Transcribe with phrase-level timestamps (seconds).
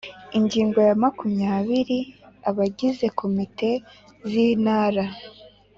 [0.37, 1.99] Ingingo ya makumyabiri
[2.49, 3.69] Abagize Komite
[4.29, 5.05] z Intara